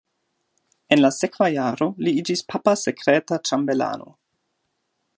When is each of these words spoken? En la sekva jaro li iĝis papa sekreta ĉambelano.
En 0.95 1.01
la 1.05 1.11
sekva 1.17 1.49
jaro 1.57 1.89
li 2.07 2.15
iĝis 2.23 2.43
papa 2.55 2.75
sekreta 2.87 3.41
ĉambelano. 3.51 4.13